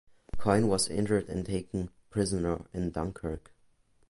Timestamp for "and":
1.29-1.45